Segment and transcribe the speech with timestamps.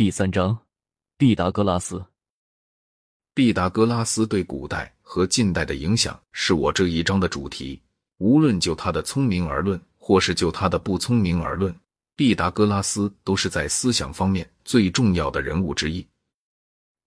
[0.00, 0.58] 第三章，
[1.18, 2.02] 毕达哥拉斯。
[3.34, 7.78] 毕达哥拉斯对古代和近代的影响是我这一章的主题。
[8.16, 11.74] 无论就他的聪明而论，或是就他的不聪明而论，
[12.16, 16.02] 毕达哥拉斯都是在思想方面最重要的人物之一。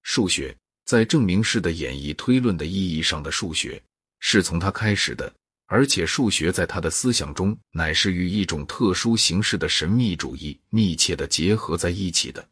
[0.03, 0.55] 数学
[0.85, 3.81] 在证明式的演绎推论的意义上的数学，
[4.19, 5.33] 是从他开始的，
[5.65, 12.47] 而且数学在他的思想中乃是与一种特殊形式的神秘主义密切的结合在一起的。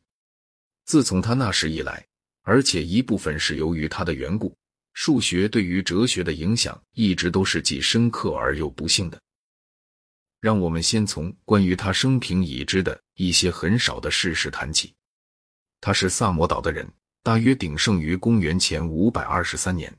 [0.85, 2.05] 自从他那时以来，
[2.41, 4.55] 而且一部分是由于他的缘故，
[4.93, 9.19] 数学对于哲学的影响一直都是既深刻而又不幸的。
[10.39, 14.93] 让我们先从关于他生平已知的一些很少的事实谈起。
[15.79, 16.91] 他是萨摩岛的人，
[17.21, 19.95] 大约鼎盛于公元前五百二十三年。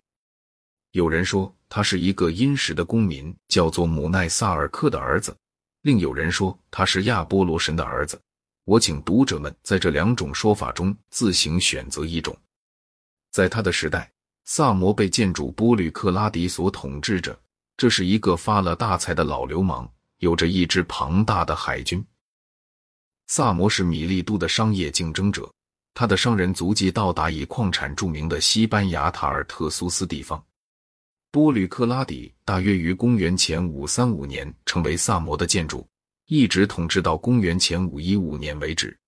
[0.90, 5.32] 有人说他是一个殷实的公民，叫做姆奈萨尔克的儿子；
[5.82, 8.20] 另有人说他是亚波罗神的儿子。
[8.64, 12.36] 我请读者们在这两种说法中自行选择一种。
[13.30, 14.10] 在他的时代，
[14.44, 17.38] 萨摩被建筑波吕克拉迪所统治着。
[17.76, 22.04] 这是一个发了大财的老流氓，有着一支庞大的海军。
[23.26, 25.50] 萨摩是米利都的商业竞争者，
[25.94, 30.40] 他的商人足迹到达以矿产著名的西班牙塔尔特苏斯地方。
[31.32, 35.84] 波吕克拉底大约于公元前五三五年成为萨摩的建筑。
[36.32, 38.98] 一直统治到公元前五一五年为止，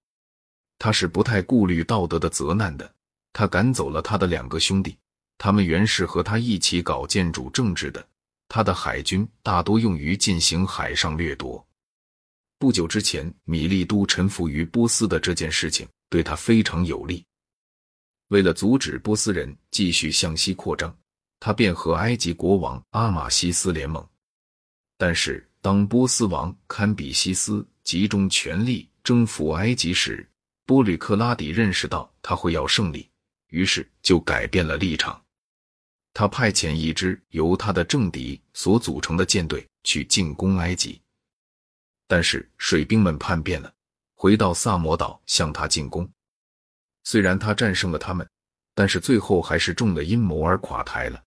[0.79, 2.95] 他是不太顾虑道德的责难的。
[3.33, 4.99] 他赶走了他的两个兄弟，
[5.39, 8.07] 他们原是和他一起搞建筑政治的。
[8.47, 11.67] 他的海军大多用于进行海上掠夺。
[12.59, 17.25] 不久之前，米利都臣服于波斯的这件事情对他非常有利。
[18.29, 20.95] 为了阻止波斯人继续向西扩张，
[21.41, 24.07] 他便和埃及国王阿马西斯联盟，
[24.99, 25.43] 但是。
[25.65, 30.29] 当波斯王堪比西斯集中全力征服埃及时，
[30.67, 33.09] 波吕克拉底认识到他会要胜利，
[33.49, 35.19] 于是就改变了立场。
[36.13, 41.01] 他派遣一支由他的政敌所组成的舰队去进攻埃及，
[42.07, 43.73] 但是水兵们叛变了，
[44.17, 46.07] 回到萨摩岛向他进攻。
[47.05, 48.29] 虽然他战胜了他们，
[48.75, 51.25] 但是最后还是中了阴谋而垮台了。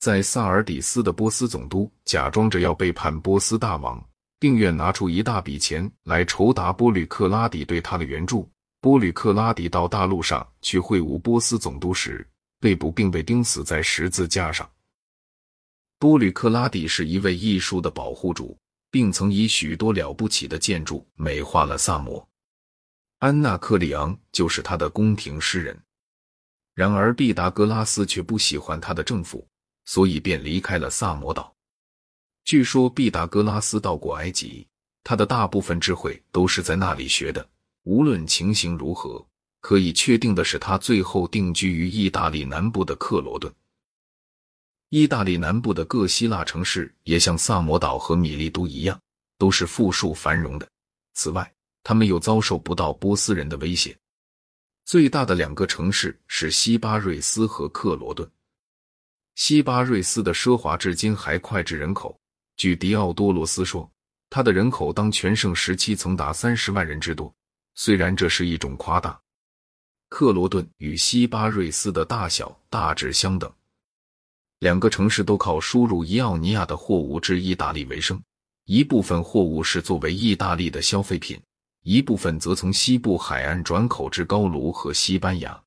[0.00, 4.02] 在萨尔底斯的波斯总督假装着要背叛波斯大王，
[4.38, 8.50] 并愿拿出一大笔钱来酬答波吕克拉底对他的援助。
[8.80, 12.26] 波吕克拉底到大陆上去会晤波斯总督时，
[12.58, 14.66] 被捕并被钉死在十字架上。
[15.98, 18.56] 波吕克拉底是一位艺术的保护主，
[18.90, 22.26] 并曾以许多了不起的建筑美化了萨摩。
[23.18, 25.78] 安娜克里昂就是他的宫廷诗人。
[26.74, 29.46] 然而毕达哥拉斯却不喜欢他的政府。
[29.90, 31.52] 所以便离开了萨摩岛。
[32.44, 34.64] 据说毕达哥拉斯到过埃及，
[35.02, 37.44] 他的大部分智慧都是在那里学的。
[37.82, 39.26] 无论情形如何，
[39.60, 43.52] 可以确定的是，他最后定居于意大利南部的克罗顿。
[44.90, 48.96] 意大利南部的各希腊城市也像萨摩岛和米利都一样，
[49.38, 50.68] 都是富庶繁荣的。
[51.14, 51.52] 此外，
[51.82, 53.98] 他们又遭受不到波斯人的威胁。
[54.84, 58.30] 最大的两个城市是西巴瑞斯和克罗顿。
[59.42, 62.14] 西巴瑞斯的奢华至今还脍炙人口。
[62.58, 63.90] 据迪奥多罗斯说，
[64.28, 67.34] 他的人口当全盛时期曾达三十万人之多。
[67.74, 69.18] 虽然这是一种夸大。
[70.10, 73.50] 克罗顿与西巴瑞斯的大小大致相等，
[74.58, 78.22] 两个城市都靠输入伊奥尼亚的货物至意大利为生。
[78.66, 81.40] 一部分货物是作为意大利的消费品，
[81.82, 85.58] 一部分则从西部海岸转口至高卢和西班牙。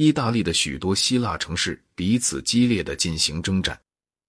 [0.00, 3.78] 意大利的许多希腊城市彼此激烈的进行征战。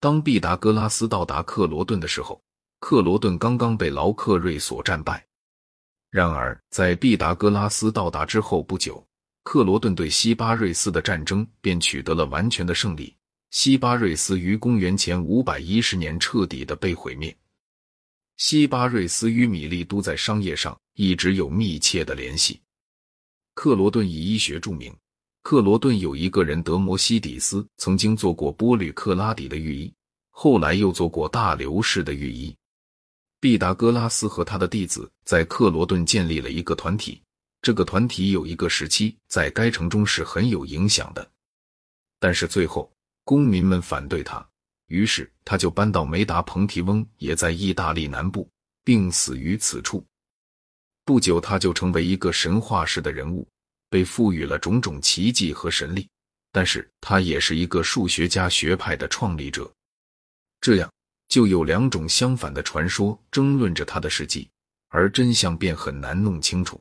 [0.01, 2.43] 当毕达哥拉斯到达克罗顿的时候，
[2.81, 5.25] 克罗顿刚刚被劳克瑞所战败。
[6.09, 9.01] 然而，在毕达哥拉斯到达之后不久，
[9.45, 13.15] 克罗顿对西巴瑞斯的战争便取得了完全的胜利。
[13.51, 17.33] 西巴瑞斯于公元前五百一十年彻底的被毁灭。
[18.35, 22.59] 西巴瑞斯与米利都在商业上一直有密切的联系。
[23.53, 24.93] 克罗顿以医学著名。
[25.43, 29.91] 克罗顿有一个人德摩西底斯，曾经做过波吕克拉底的御医，
[30.29, 32.55] 后来又做过大流士的御医。
[33.39, 37.19] 毕达哥拉斯和他的弟子在克罗顿建立了一个团体，
[37.61, 41.27] 这个团体有一个时期在该城中是很有影响的。
[42.19, 42.91] 但是最后
[43.23, 44.47] 公民们反对他，
[44.87, 48.47] 于是他就搬到梅达蓬提翁，也在意大利南部，
[48.83, 50.05] 并死于此处。
[51.03, 53.47] 不久，他就成为一个神话式的人物。
[53.91, 56.07] 被赋予了种种奇迹和神力，
[56.53, 59.69] 但是他也是一个数学家学派的创立者，
[60.61, 60.89] 这样
[61.27, 64.49] 就有两种相反的传说争论着他的事迹，
[64.87, 66.79] 而真相便很难弄清楚。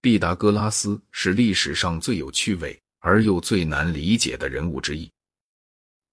[0.00, 5.10] 毕达哥拉斯是历史上最有趣味而又最难理解的人物之一。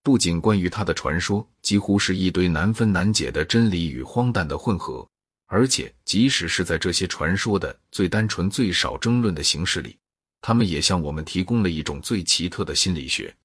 [0.04, 5.08] 不仅关于他的传说几乎是一堆难分难解的真理与荒诞的混合，
[5.51, 9.98] 而且即使是在这些传说的最单纯、最少争论的形式里，
[10.42, 13.36] 他们也向我们提供了一种最奇特的心理学。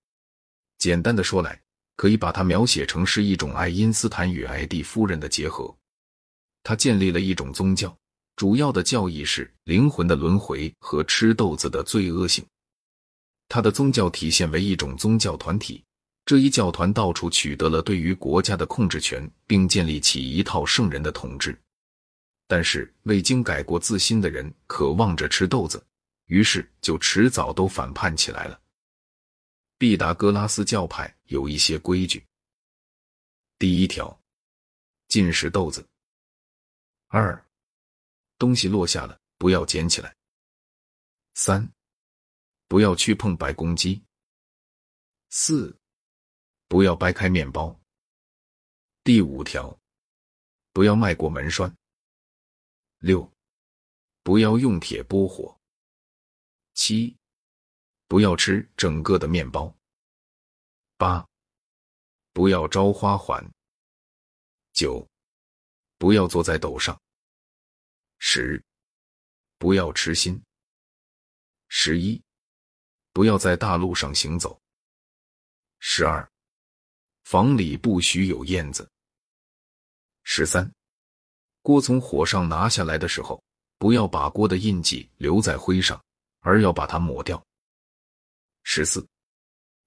[0.76, 1.58] 简单的说来，
[1.96, 5.74] 可以把它描写成是一种爱因斯坦与爱蒂夫人的结合。
[6.62, 7.96] 他建立了一种宗教，
[8.36, 12.44] 主要的教义是灵魂的轮回和吃豆子的罪恶性。
[13.48, 15.82] 他的宗教体现为一种宗教团体。
[16.26, 21.58] 这一教团到处取得了对于国家的控制权，并建立起一套圣人的统治。
[22.46, 25.84] 但是未经改过自新的人渴望着吃豆子，
[26.26, 28.60] 于是就迟早都反叛起来了。
[29.78, 32.26] 毕达哥拉斯教派有一些规矩：
[33.58, 34.22] 第一条，
[35.08, 35.82] 禁食豆子；
[37.08, 37.44] 二，
[38.38, 40.10] 东西落下了不要捡起来；
[41.34, 41.68] 三，
[42.68, 44.00] 不要去碰白公鸡；
[45.30, 45.76] 四。
[46.66, 47.78] 不要掰开面包。
[49.04, 49.78] 第五条，
[50.72, 51.72] 不要迈过门栓。
[53.04, 53.30] 六，
[54.22, 55.54] 不要用铁拨火。
[56.72, 57.14] 七，
[58.08, 59.76] 不要吃整个的面包。
[60.96, 61.28] 八，
[62.32, 63.46] 不要招花环。
[64.72, 65.06] 九，
[65.98, 66.98] 不要坐在斗上。
[68.20, 68.64] 十，
[69.58, 70.42] 不要痴心。
[71.68, 72.22] 十一，
[73.12, 74.58] 不要在大路上行走。
[75.78, 76.26] 十二。
[77.24, 78.90] 房里不许有燕子。
[80.22, 80.74] 十三，
[81.64, 83.42] 锅从火上拿下来的时候，
[83.78, 85.98] 不要把锅的印记留在灰上，
[86.40, 87.42] 而要把它抹掉。
[88.64, 89.06] 十四，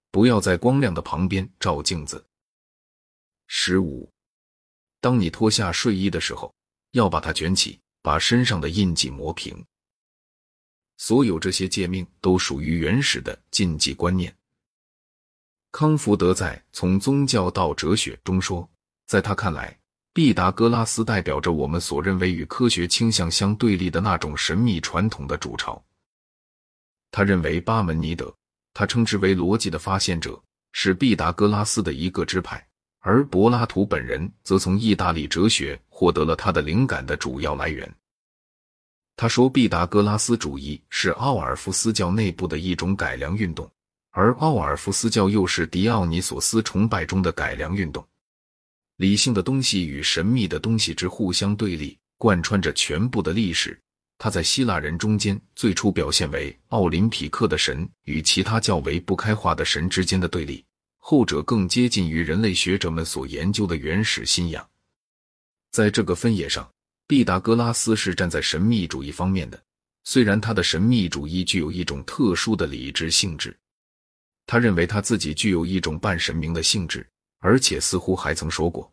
[0.09, 2.25] 不要在光亮的旁边照镜子。
[3.45, 4.09] 十五，
[4.99, 6.51] 当你脱下睡衣的时候，
[6.93, 9.63] 要把它卷起，把身上的印记磨平。
[10.97, 14.35] 所有这些诫命都属于原始的禁忌观念。
[15.71, 18.67] 康福德在《从宗教到哲学》中说，
[19.05, 19.79] 在他看来，
[20.17, 25.79] 毕达哥拉斯代表着我们所认为与科学倾向相对立的那种神秘传统的主潮。
[27.11, 28.35] 他认为巴门尼德，
[28.73, 30.41] 他称之为逻辑的发现者，
[30.71, 32.67] 是毕达哥拉斯的一个支派，
[33.01, 37.87] 而柏拉图本人则从意大利哲学获得了他的灵感的主要来源。
[39.15, 43.69] 他说，毕达哥拉斯主义是奥尔夫斯教内部的一种改良运动。
[44.09, 48.03] 而奥尔夫斯教又是狄奥尼索斯崇拜中的改良运动，
[48.97, 53.79] 理性的东西与神秘的东西之互相对立，贯穿着全部的历史。
[54.17, 60.65] 它在希腊人中间最初表现为奥林匹克的神与其他较为不开化的神之间的对立，
[60.97, 64.67] 后者更接近于人类学者们所研究的原始信仰。
[65.69, 66.67] 在这个分野上，
[67.05, 69.63] 毕达哥拉斯是站在神秘主义方面的，
[70.05, 73.55] 虽然他的神秘主义具有一种特殊的理智性质。
[74.47, 77.07] 他认为他自己具有一种半神明的性质，
[77.39, 78.91] 而且似乎还曾说过：“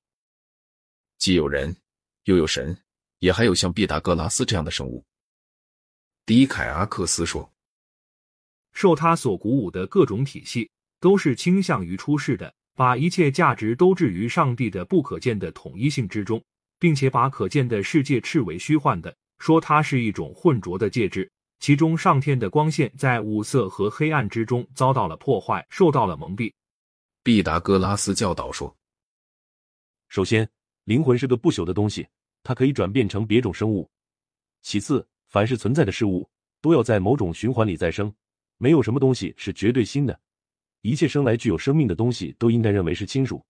[1.19, 1.77] 既有人，
[2.25, 2.77] 又有神，
[3.19, 5.05] 也还有像毕达哥拉斯这样的生物。”
[6.27, 7.53] 迪凯阿克斯说
[8.73, 10.71] ：“受他所鼓舞的各种体系，
[11.01, 16.43] 都是倾向于出世的，把一切价值都置于上帝的不可见的统一性之中，
[16.79, 21.31] 并且把可见的世界斥为虚幻的，说它是一种混浊的介质。”
[21.61, 26.53] 其中，上天的光线在五色和黑暗之中遭到了破坏，受到了蒙蔽。
[27.25, 28.77] 毕达哥拉斯教导说
[30.09, 30.47] ：“首先，
[30.85, 32.07] 灵魂是个不朽的东西，
[32.43, 33.91] 它可以转变成别种生物。
[34.61, 36.29] 其次，凡是存在的事物
[36.61, 38.15] 都要在某种循环里再生，
[38.59, 40.21] 没有什么东西是绝对新的。
[40.83, 43.43] 一切生来具有生命的东西都应该认为是亲属。”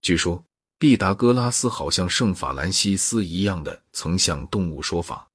[0.00, 0.44] 据说，
[0.78, 5.28] 毕达哥拉斯好像圣法兰西斯一样的曾向动物说法。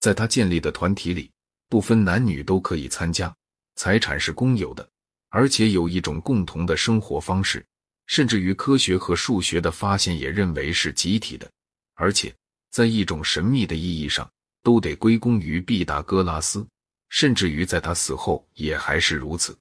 [0.00, 1.30] 在他建立的团体里，
[1.68, 3.36] 不分男女都可以参加，
[3.74, 4.88] 财产是公有的，
[5.36, 7.62] 而且有一种共同的生活方式，
[8.06, 11.46] 甚至于科学和数学的发现也认为是集体的，
[11.92, 12.34] 而且
[12.70, 14.26] 在一种神秘的意义上，
[14.62, 16.66] 都得归功于毕达哥拉斯，
[17.10, 19.54] 甚至于在他死后也还是如此。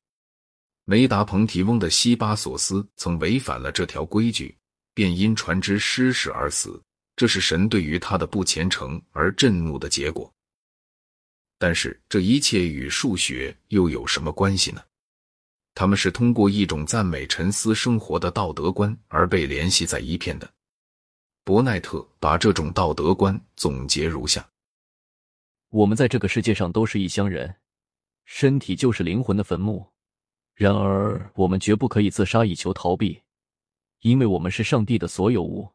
[0.86, 4.56] 梅达蓬提翁的西巴索斯曾违反了这条规矩，
[4.94, 6.82] 便因船只失事而死，
[7.18, 10.34] 这是神对于他的不虔诚而震怒的结果。
[11.60, 14.82] 但是这一切与数学又有什么关系呢？
[15.76, 20.50] 他们是通过一种赞美沉思生活的道德观而被联系在一片的。
[21.44, 24.50] 伯奈特把这种道德观总结如下：
[25.70, 27.58] 我们在这个世界上都是异乡人，
[28.24, 29.86] 身体就是灵魂的坟墓。
[30.56, 33.22] 然而，我们绝不可以自杀以求逃避，
[34.00, 35.70] 因为我们是上帝的所有物，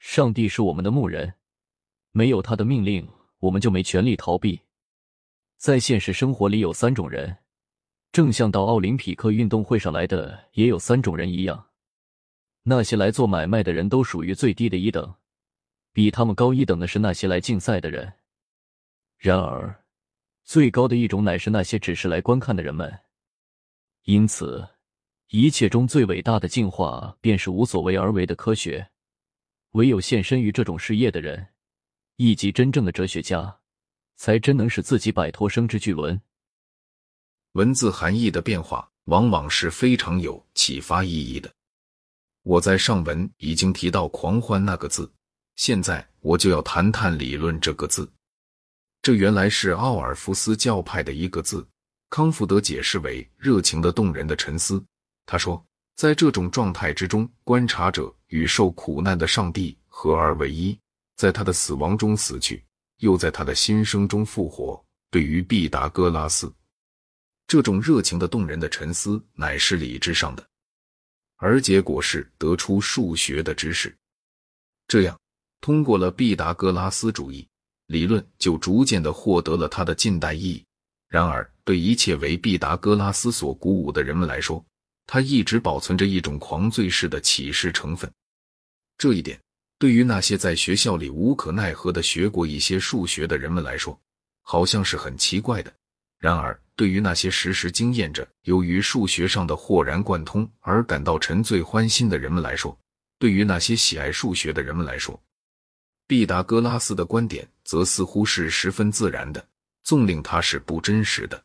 [0.00, 1.32] 上帝是我们的牧人，
[2.10, 3.08] 没有他的命令。
[3.38, 4.60] 我们就没权利逃避。
[5.56, 7.36] 在现实生活里，有三种人，
[8.10, 11.66] 正像到奥林匹克运动会上来的也有三种人一样。
[12.62, 15.14] 那些来做买卖的人都属于最低的一等，
[15.92, 18.14] 比他们高一等的是那些来竞赛的人。
[19.16, 19.84] 然而，
[20.44, 23.00] 最高的一种乃是那些只是来观看的人们。
[24.04, 24.68] 因此，
[25.28, 28.90] 一切中最伟大的进化便是无所为而为的科学。
[29.72, 31.48] 唯有献身于这种事业的人，
[32.16, 33.60] 以及真正的哲学家，
[34.16, 36.20] 才真能使自己摆脱生之巨轮。
[37.52, 41.50] 文字含义的变化往往是非常有启发意义的。
[42.42, 45.10] 我在上文已经提到“狂欢”那个字，
[45.56, 48.10] 现在我就要谈谈“理论”这个字。
[49.02, 51.66] 这原来是奥尔夫斯教派的一个字，
[52.10, 54.84] 康福德解释为热情的、动人的沉思。
[55.26, 55.64] 他说。
[55.98, 60.78] 在这种状态之中，观察者与受苦难的上帝合而为一，
[61.16, 62.64] 在他的死亡中死去，
[62.98, 64.80] 又在他的新生中复活。
[65.10, 66.54] 对于毕达哥拉斯，
[67.48, 70.46] 这种热情的、动人的沉思乃是理智上的，
[71.38, 73.92] 而结果是得出数学的知识。
[74.86, 75.18] 这样，
[75.62, 77.48] 通过了毕达哥拉斯主义
[77.86, 80.62] 理论，就逐渐的获得了它的近代意义。
[81.08, 84.62] 然而，对一切为毕达哥拉斯所鼓舞的人们来说，
[85.06, 88.12] 他一直保存着一种狂醉式的启示成分，
[88.98, 89.40] 这一点
[89.78, 93.98] 对于那些在学校里无可奈何的学过一些数学的人们来说，
[94.42, 95.72] 好像是很奇怪的。
[96.18, 102.78] 然而，对于那些时时经验着由于数学上的豁然贯通而感到沉醉欢心的人们来说，
[103.18, 105.20] 对于那些喜爱数学的人们来说，
[106.06, 109.44] 毕达哥拉斯的观点则似乎是十分自然的，
[109.82, 111.42] 纵令它是不真实的。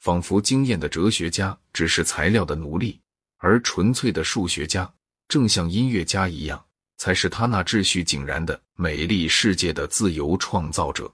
[0.00, 3.00] 仿佛经验的哲学家只是材料的奴隶，
[3.38, 4.92] 而纯粹的数学家
[5.26, 6.62] 正像音乐家一样，
[6.98, 11.10] 才是他那秩序井然的美丽世界的自由创造者。